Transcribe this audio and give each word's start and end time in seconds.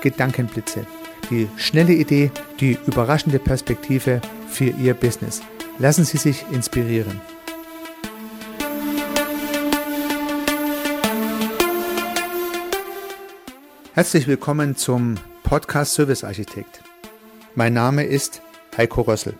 Gedankenblitze. 0.00 0.86
Die 1.30 1.48
schnelle 1.56 1.92
Idee, 1.92 2.30
die 2.60 2.78
überraschende 2.86 3.38
Perspektive 3.38 4.20
für 4.48 4.70
Ihr 4.70 4.94
Business. 4.94 5.42
Lassen 5.78 6.04
Sie 6.04 6.18
sich 6.18 6.44
inspirieren. 6.52 7.20
Herzlich 13.92 14.26
willkommen 14.26 14.76
zum 14.76 15.16
Podcast 15.42 15.94
Service 15.94 16.24
Architekt. 16.24 16.82
Mein 17.54 17.72
Name 17.72 18.04
ist 18.04 18.42
Heiko 18.76 19.02
Rössel. 19.02 19.34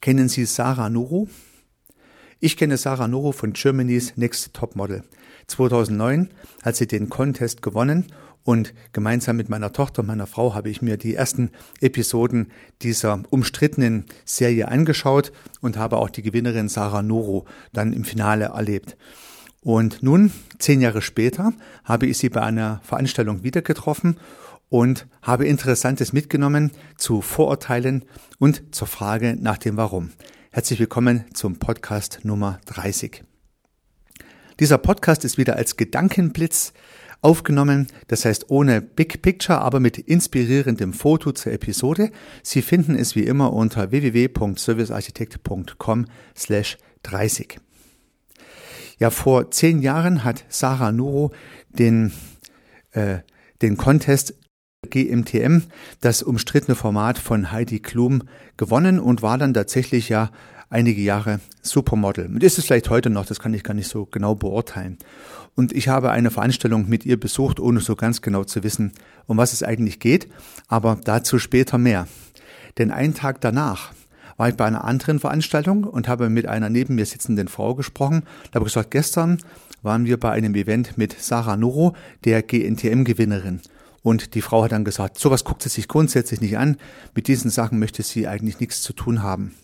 Kennen 0.00 0.28
Sie 0.28 0.44
Sarah 0.44 0.88
Nuru? 0.88 1.26
Ich 2.38 2.56
kenne 2.56 2.76
Sarah 2.76 3.08
Nuru 3.08 3.32
von 3.32 3.52
Germany's 3.52 4.16
Next 4.16 4.54
Top 4.54 4.76
Model. 4.76 5.02
2009 5.48 6.30
hat 6.62 6.76
sie 6.76 6.86
den 6.86 7.10
Contest 7.10 7.60
gewonnen 7.60 8.06
und 8.44 8.74
gemeinsam 8.92 9.36
mit 9.36 9.48
meiner 9.48 9.72
Tochter 9.72 10.00
und 10.00 10.06
meiner 10.06 10.26
Frau 10.26 10.54
habe 10.54 10.70
ich 10.70 10.82
mir 10.82 10.96
die 10.96 11.14
ersten 11.14 11.50
Episoden 11.80 12.50
dieser 12.82 13.22
umstrittenen 13.30 14.06
Serie 14.24 14.68
angeschaut 14.68 15.32
und 15.60 15.76
habe 15.76 15.98
auch 15.98 16.10
die 16.10 16.22
Gewinnerin 16.22 16.68
Sarah 16.68 17.02
Noro 17.02 17.46
dann 17.72 17.92
im 17.92 18.04
Finale 18.04 18.46
erlebt. 18.46 18.96
Und 19.62 20.02
nun, 20.02 20.32
zehn 20.58 20.80
Jahre 20.80 21.02
später, 21.02 21.52
habe 21.84 22.06
ich 22.06 22.16
sie 22.18 22.30
bei 22.30 22.40
einer 22.40 22.80
Veranstaltung 22.82 23.42
wieder 23.42 23.60
getroffen 23.60 24.16
und 24.70 25.06
habe 25.20 25.46
Interessantes 25.46 26.12
mitgenommen 26.14 26.70
zu 26.96 27.20
Vorurteilen 27.20 28.04
und 28.38 28.74
zur 28.74 28.86
Frage 28.86 29.36
nach 29.38 29.58
dem 29.58 29.76
Warum. 29.76 30.12
Herzlich 30.50 30.80
willkommen 30.80 31.26
zum 31.34 31.58
Podcast 31.58 32.20
Nummer 32.22 32.58
30. 32.66 33.22
Dieser 34.60 34.78
Podcast 34.78 35.24
ist 35.24 35.38
wieder 35.38 35.56
als 35.56 35.76
Gedankenblitz 35.76 36.72
aufgenommen, 37.22 37.86
das 38.08 38.24
heißt 38.24 38.50
ohne 38.50 38.80
Big 38.80 39.22
Picture, 39.22 39.60
aber 39.60 39.78
mit 39.80 39.98
inspirierendem 39.98 40.92
Foto 40.92 41.32
zur 41.32 41.52
Episode. 41.52 42.10
Sie 42.42 42.62
finden 42.62 42.94
es 42.94 43.16
wie 43.16 43.24
immer 43.24 43.52
unter 43.52 43.90
www.servicearchitekt.com 43.90 46.06
slash 46.36 46.78
30. 47.02 47.58
Ja, 48.98 49.10
vor 49.10 49.50
zehn 49.50 49.80
Jahren 49.80 50.24
hat 50.24 50.44
Sarah 50.48 50.92
Nuro 50.92 51.32
den, 51.70 52.12
äh, 52.92 53.18
den 53.62 53.76
Contest 53.76 54.34
GMTM, 54.88 55.62
das 56.00 56.22
umstrittene 56.22 56.74
Format 56.74 57.18
von 57.18 57.52
Heidi 57.52 57.80
Klum, 57.80 58.22
gewonnen 58.56 58.98
und 58.98 59.22
war 59.22 59.38
dann 59.38 59.54
tatsächlich 59.54 60.08
ja 60.08 60.30
einige 60.70 61.02
Jahre 61.02 61.40
Supermodel. 61.62 62.26
Und 62.26 62.42
ist 62.42 62.56
es 62.56 62.64
vielleicht 62.64 62.88
heute 62.88 63.10
noch, 63.10 63.26
das 63.26 63.40
kann 63.40 63.52
ich 63.52 63.64
gar 63.64 63.74
nicht 63.74 63.88
so 63.88 64.06
genau 64.06 64.34
beurteilen. 64.34 64.96
Und 65.56 65.72
ich 65.72 65.88
habe 65.88 66.10
eine 66.10 66.30
Veranstaltung 66.30 66.88
mit 66.88 67.04
ihr 67.04 67.18
besucht, 67.18 67.60
ohne 67.60 67.80
so 67.80 67.96
ganz 67.96 68.22
genau 68.22 68.44
zu 68.44 68.62
wissen, 68.62 68.92
um 69.26 69.36
was 69.36 69.52
es 69.52 69.62
eigentlich 69.62 69.98
geht, 69.98 70.28
aber 70.68 70.98
dazu 71.04 71.38
später 71.38 71.76
mehr. 71.76 72.08
Denn 72.78 72.92
einen 72.92 73.14
Tag 73.14 73.40
danach 73.40 73.92
war 74.36 74.48
ich 74.48 74.54
bei 74.54 74.64
einer 74.64 74.84
anderen 74.84 75.18
Veranstaltung 75.18 75.84
und 75.84 76.08
habe 76.08 76.30
mit 76.30 76.46
einer 76.46 76.70
neben 76.70 76.94
mir 76.94 77.04
sitzenden 77.04 77.48
Frau 77.48 77.74
gesprochen. 77.74 78.22
Da 78.50 78.54
habe 78.54 78.66
ich 78.66 78.72
gesagt, 78.72 78.92
gestern 78.92 79.38
waren 79.82 80.06
wir 80.06 80.18
bei 80.18 80.30
einem 80.30 80.54
Event 80.54 80.96
mit 80.96 81.20
Sarah 81.20 81.56
Nuro, 81.56 81.94
der 82.24 82.42
GNTM-Gewinnerin. 82.42 83.60
Und 84.02 84.34
die 84.34 84.40
Frau 84.40 84.64
hat 84.64 84.72
dann 84.72 84.84
gesagt, 84.84 85.18
sowas 85.18 85.44
guckt 85.44 85.62
sie 85.62 85.68
sich 85.68 85.88
grundsätzlich 85.88 86.40
nicht 86.40 86.56
an. 86.56 86.78
Mit 87.14 87.28
diesen 87.28 87.50
Sachen 87.50 87.78
möchte 87.78 88.02
sie 88.02 88.26
eigentlich 88.26 88.60
nichts 88.60 88.80
zu 88.80 88.94
tun 88.94 89.22
haben. 89.22 89.54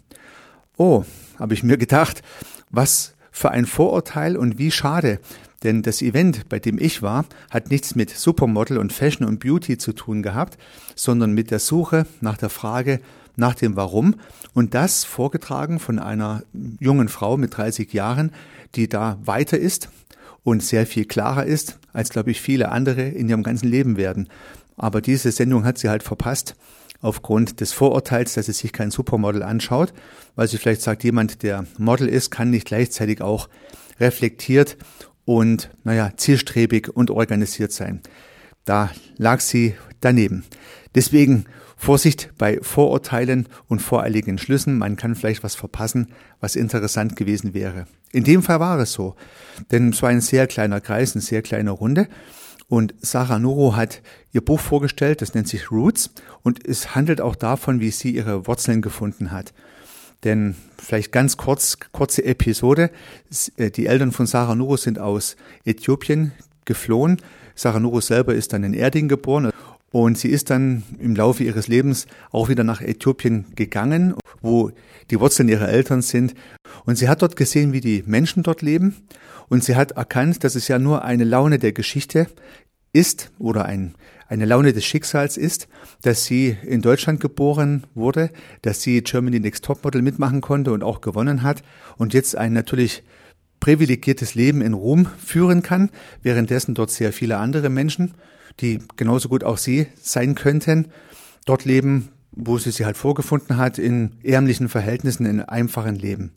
Oh, 0.77 1.05
habe 1.39 1.55
ich 1.55 1.63
mir 1.63 1.79
gedacht, 1.79 2.23
was 2.71 3.15
für 3.31 3.51
ein 3.51 3.65
Vorurteil 3.65 4.37
und 4.37 4.59
wie 4.59 4.71
schade. 4.71 5.21
Denn 5.63 5.83
das 5.83 6.03
Event, 6.03 6.51
bei 6.51 6.59
dem 6.59 6.79
ich 6.79 7.01
war, 7.01 7.25
hat 7.51 7.71
nichts 7.71 7.95
mit 7.95 8.11
Supermodel 8.11 8.77
und 8.77 8.93
Fashion 8.93 9.27
und 9.27 9.41
Beauty 9.41 9.79
zu 9.79 9.95
tun 9.95 10.23
gehabt, 10.23 10.59
sondern 10.95 11.33
mit 11.33 11.51
der 11.51 11.61
Suche 11.61 12.07
nach 12.21 12.37
der 12.37 12.51
Frage 12.51 13.01
nach 13.37 13.55
dem 13.55 13.77
Warum 13.77 14.17
und 14.55 14.75
das 14.75 15.05
vorgetragen 15.05 15.79
von 15.79 15.99
einer 15.99 16.43
jungen 16.79 17.09
Frau 17.09 17.37
mit 17.37 17.57
30 17.57 17.93
Jahren, 17.93 18.33
die 18.75 18.89
da 18.89 19.19
weiter 19.25 19.59
ist 19.59 19.89
und 20.43 20.63
sehr 20.63 20.87
viel 20.87 21.07
klarer 21.07 21.45
ist, 21.45 21.79
als 21.93 22.11
glaube 22.11 22.31
ich 22.31 22.41
viele 22.41 22.71
andere 22.71 23.03
in 23.03 23.29
ihrem 23.29 23.43
ganzen 23.43 23.69
Leben 23.69 23.97
werden. 23.97 24.29
Aber 24.77 25.01
diese 25.01 25.33
Sendung 25.33 25.65
hat 25.65 25.79
sie 25.79 25.89
halt 25.89 26.03
verpasst 26.03 26.55
aufgrund 27.01 27.61
des 27.61 27.73
Vorurteils, 27.73 28.35
dass 28.35 28.47
sie 28.47 28.53
sich 28.53 28.73
kein 28.73 28.91
Supermodel 28.91 29.43
anschaut, 29.43 29.93
weil 30.35 30.49
sie 30.49 30.59
vielleicht 30.59 30.83
sagt, 30.83 31.05
jemand, 31.05 31.43
der 31.43 31.67
Model 31.79 32.09
ist, 32.09 32.31
kann 32.31 32.51
nicht 32.51 32.67
gleichzeitig 32.67 33.21
auch 33.23 33.49
reflektiert 34.01 34.77
und, 35.25 35.71
naja, 35.85 36.13
zielstrebig 36.17 36.89
und 36.95 37.11
organisiert 37.11 37.73
sein. 37.73 38.01
Da 38.65 38.91
lag 39.17 39.41
sie 39.41 39.75
daneben. 40.01 40.45
Deswegen 40.95 41.47
Vorsicht 41.77 42.33
bei 42.39 42.59
Vorurteilen 42.63 43.49
und 43.69 43.83
voreiligen 43.83 44.39
Schlüssen. 44.39 44.79
Man 44.79 44.97
kann 44.97 45.15
vielleicht 45.15 45.45
was 45.45 45.55
verpassen, 45.55 46.09
was 46.41 46.57
interessant 46.57 47.17
gewesen 47.17 47.53
wäre. 47.53 47.87
In 48.13 48.25
dem 48.25 48.43
Fall 48.43 48.61
war 48.61 48.79
es 48.81 48.93
so. 48.93 49.15
Denn 49.71 49.91
es 49.91 50.03
war 50.03 50.09
ein 50.09 50.23
sehr 50.23 50.47
kleiner 50.47 50.81
Kreis, 50.81 51.15
eine 51.15 51.23
sehr 51.23 51.43
kleine 51.43 51.71
Runde. 51.71 52.09
Und 52.69 52.95
Sarah 53.01 53.39
Nuro 53.39 53.77
hat 53.77 54.03
ihr 54.33 54.41
Buch 54.41 54.59
vorgestellt, 54.59 55.23
das 55.23 55.35
nennt 55.35 55.49
sich 55.49 55.71
Roots 55.71 56.11
und 56.43 56.67
es 56.67 56.95
handelt 56.95 57.21
auch 57.21 57.37
davon, 57.37 57.81
wie 57.81 57.91
sie 57.91 58.11
ihre 58.11 58.47
Wurzeln 58.47 58.83
gefunden 58.83 59.31
hat. 59.31 59.53
Denn 60.25 60.57
vielleicht 60.77 61.13
ganz 61.13 61.37
kurz, 61.37 61.79
kurze 61.93 62.25
Episode. 62.25 62.91
Äh, 63.57 63.71
die 63.71 63.87
Eltern 63.87 64.13
von 64.13 64.27
Sarah 64.27 64.55
Nuro 64.55 64.77
sind 64.77 64.99
aus 64.99 65.37
Äthiopien 65.65 66.33
geflohen. 66.65 67.19
Sarah 67.55 67.81
Nuro 67.81 68.01
selber 68.01 68.35
ist 68.35 68.53
dann 68.53 68.65
in 68.65 68.75
Erding 68.75 69.09
geboren 69.09 69.53
und 70.05 70.19
sie 70.19 70.29
ist 70.29 70.51
dann 70.51 70.83
im 70.99 71.15
Laufe 71.15 71.43
ihres 71.43 71.69
Lebens 71.69 72.07
auch 72.31 72.49
wieder 72.49 72.65
nach 72.65 72.83
Äthiopien 72.83 73.47
gegangen, 73.55 74.15
wo 74.43 74.71
die 75.11 75.21
Wurzeln 75.21 75.49
ihrer 75.49 75.69
Eltern 75.69 76.03
sind. 76.03 76.35
Und 76.85 76.97
sie 76.97 77.09
hat 77.09 77.23
dort 77.23 77.37
gesehen, 77.37 77.73
wie 77.73 77.81
die 77.81 78.03
Menschen 78.07 78.43
dort 78.43 78.63
leben 78.63 78.97
und 79.49 79.65
sie 79.65 79.77
hat 79.77 79.93
erkannt, 79.93 80.45
dass 80.45 80.55
es 80.55 80.69
ja 80.69 80.79
nur 80.79 81.05
eine 81.05 81.25
Laune 81.25 81.59
der 81.59 81.73
Geschichte 81.73 82.27
ist 82.93 83.31
oder 83.39 83.65
ein, 83.65 83.95
eine 84.29 84.45
Laune 84.45 84.73
des 84.73 84.85
Schicksals 84.85 85.37
ist, 85.37 85.69
dass 86.03 86.25
sie 86.25 86.57
in 86.67 86.83
Deutschland 86.83 87.21
geboren 87.21 87.85
wurde, 87.95 88.31
dass 88.63 88.83
sie 88.83 89.03
Germany 89.03 89.41
Next 89.41 89.65
Topmodel 89.65 90.03
mitmachen 90.03 90.41
konnte 90.41 90.73
und 90.73 90.83
auch 90.83 91.01
gewonnen 91.01 91.43
hat 91.43 91.63
und 91.97 92.15
jetzt 92.15 92.37
ein 92.37 92.53
natürlich 92.53 93.03
privilegiertes 93.61 94.35
Leben 94.35 94.61
in 94.61 94.75
Rom 94.75 95.09
führen 95.25 95.63
kann, 95.63 95.91
währenddessen 96.23 96.75
dort 96.75 96.91
sehr 96.91 97.13
viele 97.13 97.39
andere 97.39 97.71
Menschen, 97.71 98.15
die 98.61 98.81
genauso 98.97 99.29
gut 99.29 99.45
auch 99.45 99.59
sie 99.59 99.87
sein 100.01 100.35
könnten, 100.35 100.89
dort 101.45 101.65
leben, 101.65 102.09
wo 102.33 102.59
sie 102.59 102.71
sich 102.71 102.85
halt 102.85 102.97
vorgefunden 102.97 103.57
hat, 103.57 103.79
in 103.79 104.13
ärmlichen 104.23 104.69
Verhältnissen, 104.69 105.27
in 105.27 105.41
einfachen 105.41 105.97
Leben. 105.97 106.33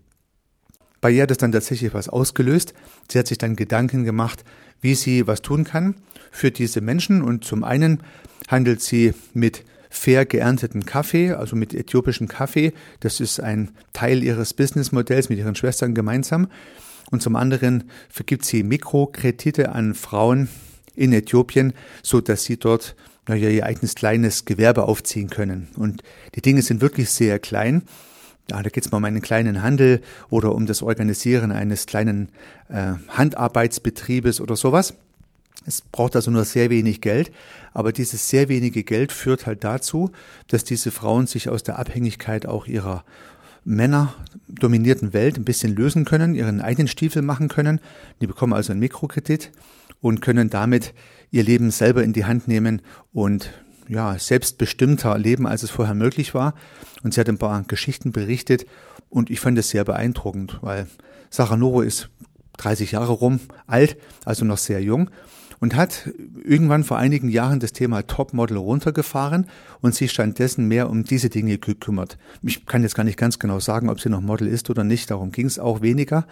Bei 1.02 1.12
ihr 1.12 1.24
hat 1.24 1.32
es 1.32 1.38
dann 1.38 1.52
tatsächlich 1.52 1.94
was 1.94 2.10
ausgelöst. 2.10 2.74
Sie 3.10 3.20
hat 3.20 3.28
sich 3.28 3.38
dann 3.38 3.56
Gedanken 3.56 4.04
gemacht, 4.04 4.44
wie 4.82 4.96
sie 4.96 5.28
was 5.28 5.42
tun 5.42 5.64
kann 5.64 5.96
für 6.32 6.52
diese 6.52 6.82
Menschen. 6.82 7.22
Und 7.22 7.46
zum 7.46 7.64
einen 7.64 8.02
handelt 8.48 8.82
sie 8.82 9.14
mit 9.34 9.64
fair 9.90 10.26
geernteten 10.26 10.86
Kaffee, 10.86 11.32
also 11.32 11.56
mit 11.56 11.74
äthiopischen 11.74 12.28
Kaffee. 12.28 12.74
Das 13.00 13.20
ist 13.20 13.40
ein 13.40 13.72
Teil 13.94 14.24
ihres 14.24 14.54
Businessmodells 14.54 15.30
mit 15.30 15.40
ihren 15.40 15.56
Schwestern 15.56 15.96
gemeinsam. 15.96 16.48
Und 17.12 17.22
zum 17.24 17.36
anderen 17.36 17.86
vergibt 18.10 18.46
sie 18.46 18.64
Mikrokredite 18.64 19.72
an 19.72 19.96
Frauen 19.96 20.50
in 21.00 21.14
Äthiopien, 21.14 21.74
so 22.04 22.22
dass 22.22 22.44
sie 22.44 22.58
dort 22.58 22.96
naja, 23.28 23.50
ihr 23.50 23.66
eigenes 23.66 23.96
kleines 23.96 24.46
Gewerbe 24.46 24.84
aufziehen 24.86 25.30
können. 25.30 25.68
Und 25.76 26.02
die 26.36 26.42
Dinge 26.42 26.62
sind 26.64 26.82
wirklich 26.82 27.12
sehr 27.12 27.38
klein. 27.40 27.84
Ja, 28.50 28.64
da 28.64 28.70
geht 28.70 28.86
es 28.86 28.92
mal 28.92 28.98
um 28.98 29.06
einen 29.06 29.22
kleinen 29.22 29.62
Handel 29.62 30.02
oder 30.32 30.56
um 30.56 30.66
das 30.66 30.82
Organisieren 30.82 31.52
eines 31.52 31.86
kleinen 31.86 32.30
äh, 32.70 32.94
Handarbeitsbetriebes 33.10 34.42
oder 34.42 34.56
sowas. 34.56 34.96
Es 35.68 35.82
braucht 35.82 36.16
also 36.16 36.32
nur 36.32 36.46
sehr 36.46 36.72
wenig 36.72 37.02
Geld, 37.02 37.32
aber 37.74 37.92
dieses 37.92 38.30
sehr 38.30 38.50
wenige 38.50 38.84
Geld 38.84 39.12
führt 39.12 39.46
halt 39.46 39.64
dazu, 39.64 40.12
dass 40.48 40.64
diese 40.64 40.90
Frauen 40.90 41.28
sich 41.28 41.50
aus 41.50 41.62
der 41.62 41.78
Abhängigkeit 41.78 42.48
auch 42.48 42.66
ihrer 42.66 43.04
Männer 43.66 44.16
dominierten 44.48 45.14
Welt 45.14 45.38
ein 45.38 45.46
bisschen 45.46 45.76
lösen 45.76 46.06
können, 46.06 46.34
ihren 46.34 46.62
eigenen 46.62 46.88
Stiefel 46.88 47.22
machen 47.22 47.50
können. 47.50 47.80
Die 48.22 48.28
bekommen 48.28 48.54
also 48.54 48.72
einen 48.72 48.80
Mikrokredit 48.80 49.52
und 50.02 50.22
können 50.22 50.50
damit 50.50 50.94
ihr 51.32 51.44
Leben 51.44 51.72
selber 51.72 52.04
in 52.04 52.14
die 52.14 52.26
Hand 52.26 52.48
nehmen 52.48 52.82
und 53.14 53.52
ja, 53.88 54.18
selbstbestimmter 54.18 55.18
leben, 55.18 55.48
als 55.48 55.64
es 55.64 55.72
vorher 55.72 55.96
möglich 55.96 56.34
war. 56.34 56.54
Und 57.04 57.14
sie 57.14 57.20
hat 57.20 57.30
ein 57.30 57.40
paar 57.40 57.64
Geschichten 57.64 58.12
berichtet 58.12 58.66
und 59.10 59.30
ich 59.30 59.40
fand 59.40 59.58
es 59.58 59.70
sehr 59.70 59.84
beeindruckend, 59.84 60.60
weil 60.62 60.88
Sarah 61.30 61.58
Noro 61.58 61.82
ist 61.82 62.10
30 62.58 62.92
Jahre 62.92 63.14
rum 63.14 63.40
alt, 63.68 63.98
also 64.26 64.46
noch 64.46 64.58
sehr 64.58 64.82
jung 64.82 65.10
und 65.60 65.76
hat 65.76 66.10
irgendwann 66.44 66.84
vor 66.84 66.98
einigen 66.98 67.30
Jahren 67.30 67.60
das 67.60 67.74
Thema 67.74 68.04
Topmodel 68.04 68.58
runtergefahren 68.58 69.48
und 69.82 69.94
sich 69.94 70.12
stattdessen 70.12 70.68
mehr 70.68 70.90
um 70.90 71.04
diese 71.04 71.30
Dinge 71.30 71.58
gekümmert. 71.58 72.18
Ich 72.42 72.66
kann 72.66 72.84
jetzt 72.84 72.96
gar 72.96 73.04
nicht 73.04 73.18
ganz 73.18 73.40
genau 73.40 73.60
sagen, 73.60 73.90
ob 73.90 74.00
sie 74.00 74.10
noch 74.10 74.22
Model 74.22 74.48
ist 74.48 74.70
oder 74.70 74.84
nicht, 74.84 75.12
darum 75.12 75.32
ging 75.32 75.46
es 75.46 75.60
auch 75.60 75.82
weniger, 75.82 76.26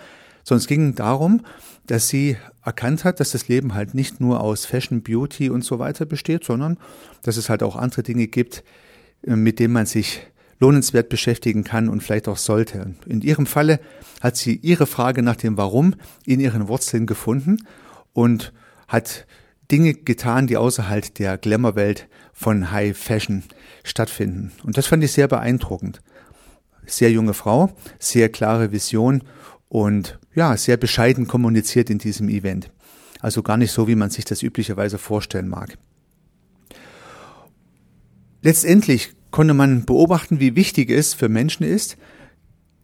sondern 0.47 0.61
es 0.61 0.67
ging 0.67 0.95
darum, 0.95 1.41
dass 1.87 2.07
sie 2.07 2.37
erkannt 2.63 3.03
hat, 3.03 3.19
dass 3.19 3.31
das 3.31 3.49
Leben 3.49 3.73
halt 3.73 3.93
nicht 3.93 4.21
nur 4.21 4.39
aus 4.39 4.65
Fashion, 4.65 5.03
Beauty 5.03 5.49
und 5.49 5.65
so 5.65 5.77
weiter 5.77 6.05
besteht, 6.05 6.45
sondern 6.45 6.77
dass 7.21 7.35
es 7.35 7.49
halt 7.49 7.63
auch 7.63 7.75
andere 7.75 8.01
Dinge 8.01 8.27
gibt, 8.27 8.63
äh, 9.23 9.35
mit 9.35 9.59
denen 9.59 9.73
man 9.73 9.85
sich 9.85 10.21
lohnenswert 10.61 11.09
beschäftigen 11.09 11.65
kann 11.65 11.89
und 11.89 12.01
vielleicht 12.01 12.29
auch 12.29 12.37
sollte. 12.37 12.95
In 13.05 13.19
ihrem 13.21 13.45
Falle 13.45 13.81
hat 14.21 14.37
sie 14.37 14.55
ihre 14.55 14.85
Frage 14.85 15.21
nach 15.21 15.35
dem 15.35 15.57
Warum 15.57 15.95
in 16.25 16.39
ihren 16.39 16.69
Wurzeln 16.69 17.07
gefunden 17.07 17.57
und 18.13 18.53
hat 18.87 19.27
Dinge 19.69 19.95
getan, 19.95 20.47
die 20.47 20.55
außerhalb 20.55 21.13
der 21.15 21.37
Glamour-Welt 21.37 22.07
von 22.31 22.71
High 22.71 22.97
Fashion 22.97 23.43
stattfinden. 23.83 24.53
Und 24.63 24.77
das 24.77 24.87
fand 24.87 25.03
ich 25.03 25.11
sehr 25.11 25.27
beeindruckend. 25.27 26.01
Sehr 26.85 27.11
junge 27.11 27.33
Frau, 27.33 27.75
sehr 27.99 28.29
klare 28.29 28.71
Vision 28.71 29.23
und 29.69 30.19
ja, 30.35 30.55
sehr 30.57 30.77
bescheiden 30.77 31.27
kommuniziert 31.27 31.89
in 31.89 31.97
diesem 31.97 32.29
Event. 32.29 32.71
Also 33.19 33.43
gar 33.43 33.57
nicht 33.57 33.71
so, 33.71 33.87
wie 33.87 33.95
man 33.95 34.09
sich 34.09 34.25
das 34.25 34.43
üblicherweise 34.43 34.97
vorstellen 34.97 35.49
mag. 35.49 35.77
Letztendlich 38.41 39.13
konnte 39.31 39.53
man 39.53 39.85
beobachten, 39.85 40.39
wie 40.39 40.55
wichtig 40.55 40.89
es 40.89 41.13
für 41.13 41.27
Menschen 41.27 41.63
ist, 41.63 41.97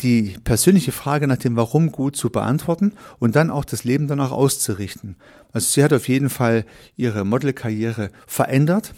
die 0.01 0.35
persönliche 0.43 0.91
Frage 0.91 1.27
nach 1.27 1.37
dem 1.37 1.55
Warum 1.55 1.91
gut 1.91 2.15
zu 2.15 2.29
beantworten 2.29 2.93
und 3.19 3.35
dann 3.35 3.49
auch 3.49 3.63
das 3.63 3.83
Leben 3.83 4.07
danach 4.07 4.31
auszurichten. 4.31 5.15
Also 5.53 5.71
sie 5.71 5.83
hat 5.83 5.93
auf 5.93 6.07
jeden 6.09 6.29
Fall 6.29 6.65
ihre 6.97 7.23
Modelkarriere 7.23 8.09
verändert 8.27 8.93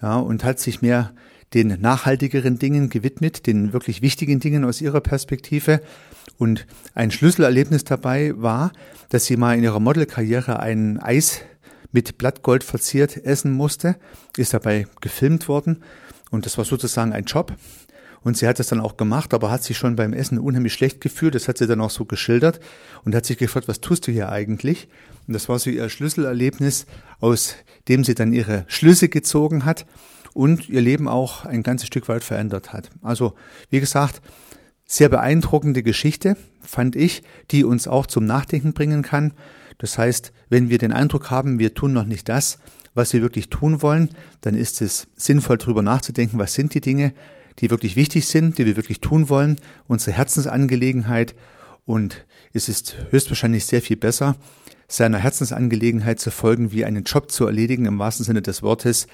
ja, 0.00 0.16
und 0.16 0.44
hat 0.44 0.60
sich 0.60 0.82
mehr 0.82 1.12
den 1.52 1.80
nachhaltigeren 1.80 2.58
Dingen 2.58 2.88
gewidmet, 2.88 3.46
den 3.46 3.72
wirklich 3.72 4.02
wichtigen 4.02 4.40
Dingen 4.40 4.64
aus 4.64 4.80
ihrer 4.80 5.00
Perspektive. 5.00 5.80
Und 6.38 6.66
ein 6.94 7.10
Schlüsselerlebnis 7.10 7.84
dabei 7.84 8.32
war, 8.36 8.72
dass 9.10 9.26
sie 9.26 9.36
mal 9.36 9.56
in 9.56 9.62
ihrer 9.62 9.80
Modelkarriere 9.80 10.60
ein 10.60 10.98
Eis 10.98 11.42
mit 11.92 12.18
Blattgold 12.18 12.64
verziert 12.64 13.16
essen 13.24 13.52
musste, 13.52 13.96
ist 14.36 14.52
dabei 14.52 14.86
gefilmt 15.00 15.46
worden 15.48 15.84
und 16.30 16.44
das 16.44 16.58
war 16.58 16.64
sozusagen 16.64 17.12
ein 17.12 17.24
Job. 17.24 17.54
Und 18.22 18.38
sie 18.38 18.48
hat 18.48 18.58
das 18.58 18.68
dann 18.68 18.80
auch 18.80 18.96
gemacht, 18.96 19.34
aber 19.34 19.50
hat 19.50 19.62
sich 19.62 19.76
schon 19.76 19.96
beim 19.96 20.14
Essen 20.14 20.38
unheimlich 20.38 20.72
schlecht 20.72 21.02
gefühlt. 21.02 21.34
Das 21.34 21.46
hat 21.46 21.58
sie 21.58 21.66
dann 21.66 21.82
auch 21.82 21.90
so 21.90 22.06
geschildert 22.06 22.58
und 23.04 23.14
hat 23.14 23.26
sich 23.26 23.36
gefragt, 23.36 23.68
was 23.68 23.80
tust 23.80 24.06
du 24.06 24.12
hier 24.12 24.30
eigentlich? 24.30 24.88
Und 25.28 25.34
das 25.34 25.48
war 25.50 25.58
so 25.58 25.68
ihr 25.68 25.88
Schlüsselerlebnis, 25.90 26.86
aus 27.20 27.54
dem 27.86 28.02
sie 28.02 28.14
dann 28.14 28.32
ihre 28.32 28.64
Schlüsse 28.66 29.10
gezogen 29.10 29.66
hat 29.66 29.84
und 30.34 30.68
ihr 30.68 30.82
Leben 30.82 31.08
auch 31.08 31.46
ein 31.46 31.62
ganzes 31.62 31.86
Stück 31.86 32.08
weit 32.08 32.24
verändert 32.24 32.72
hat. 32.72 32.90
Also, 33.02 33.34
wie 33.70 33.80
gesagt, 33.80 34.20
sehr 34.84 35.08
beeindruckende 35.08 35.82
Geschichte, 35.82 36.36
fand 36.60 36.96
ich, 36.96 37.22
die 37.50 37.64
uns 37.64 37.88
auch 37.88 38.06
zum 38.06 38.26
Nachdenken 38.26 38.74
bringen 38.74 39.02
kann. 39.02 39.32
Das 39.78 39.96
heißt, 39.96 40.32
wenn 40.50 40.68
wir 40.68 40.78
den 40.78 40.92
Eindruck 40.92 41.30
haben, 41.30 41.58
wir 41.58 41.74
tun 41.74 41.92
noch 41.92 42.04
nicht 42.04 42.28
das, 42.28 42.58
was 42.94 43.12
wir 43.12 43.22
wirklich 43.22 43.48
tun 43.48 43.82
wollen, 43.82 44.10
dann 44.42 44.54
ist 44.54 44.82
es 44.82 45.08
sinnvoll, 45.16 45.58
darüber 45.58 45.82
nachzudenken, 45.82 46.38
was 46.38 46.54
sind 46.54 46.74
die 46.74 46.80
Dinge, 46.80 47.12
die 47.58 47.70
wirklich 47.70 47.96
wichtig 47.96 48.26
sind, 48.26 48.58
die 48.58 48.66
wir 48.66 48.76
wirklich 48.76 49.00
tun 49.00 49.28
wollen, 49.28 49.56
unsere 49.86 50.16
Herzensangelegenheit. 50.16 51.34
Und 51.84 52.24
es 52.52 52.68
ist 52.68 52.96
höchstwahrscheinlich 53.10 53.66
sehr 53.66 53.82
viel 53.82 53.96
besser, 53.96 54.36
seiner 54.88 55.18
Herzensangelegenheit 55.18 56.20
zu 56.20 56.30
folgen, 56.30 56.72
wie 56.72 56.84
einen 56.84 57.04
Job 57.04 57.30
zu 57.30 57.46
erledigen, 57.46 57.86
im 57.86 57.98
wahrsten 57.98 58.24
Sinne 58.24 58.42
des 58.42 58.62
Wortes, 58.62 59.06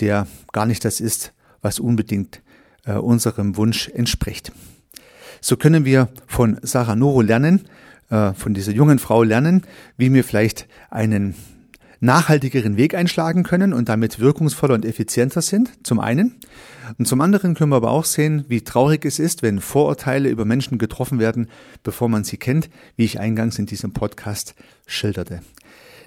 der 0.00 0.26
gar 0.52 0.66
nicht 0.66 0.84
das 0.84 1.00
ist, 1.00 1.32
was 1.60 1.78
unbedingt 1.78 2.42
äh, 2.84 2.94
unserem 2.94 3.56
Wunsch 3.56 3.88
entspricht. 3.88 4.52
So 5.40 5.56
können 5.56 5.84
wir 5.84 6.08
von 6.26 6.58
Sarah 6.62 6.96
Noro 6.96 7.20
lernen, 7.20 7.68
äh, 8.10 8.32
von 8.32 8.54
dieser 8.54 8.72
jungen 8.72 8.98
Frau 8.98 9.22
lernen, 9.22 9.62
wie 9.96 10.12
wir 10.12 10.24
vielleicht 10.24 10.66
einen 10.90 11.34
nachhaltigeren 12.04 12.76
Weg 12.76 12.94
einschlagen 12.94 13.42
können 13.42 13.72
und 13.72 13.88
damit 13.88 14.20
wirkungsvoller 14.20 14.74
und 14.74 14.84
effizienter 14.84 15.42
sind, 15.42 15.70
zum 15.82 16.00
einen. 16.00 16.36
Und 16.98 17.06
zum 17.06 17.20
anderen 17.20 17.54
können 17.54 17.70
wir 17.70 17.76
aber 17.76 17.90
auch 17.90 18.04
sehen, 18.04 18.44
wie 18.48 18.62
traurig 18.62 19.04
es 19.04 19.18
ist, 19.18 19.42
wenn 19.42 19.60
Vorurteile 19.60 20.28
über 20.28 20.44
Menschen 20.44 20.78
getroffen 20.78 21.18
werden, 21.18 21.48
bevor 21.82 22.08
man 22.08 22.24
sie 22.24 22.36
kennt, 22.36 22.68
wie 22.96 23.04
ich 23.04 23.20
eingangs 23.20 23.58
in 23.58 23.66
diesem 23.66 23.92
Podcast 23.92 24.54
schilderte. 24.86 25.40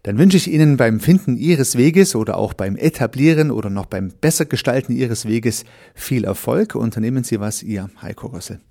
Dann 0.03 0.17
wünsche 0.17 0.38
ich 0.38 0.51
Ihnen 0.51 0.77
beim 0.77 0.99
Finden 0.99 1.35
Ihres 1.35 1.75
Weges 1.75 2.15
oder 2.15 2.38
auch 2.38 2.53
beim 2.53 2.77
Etablieren 2.77 3.51
oder 3.51 3.69
noch 3.69 3.88
beim 3.88 4.09
besser 4.21 4.45
Gestalten 4.45 4.94
Ihres 4.94 5.25
Weges 5.25 5.65
viel 5.95 6.23
Erfolg. 6.23 6.75
Unternehmen 6.75 7.23
Sie 7.23 7.39
was, 7.39 7.63
Ihr 7.63 7.89
Heiko 8.01 8.27
Rössel. 8.27 8.61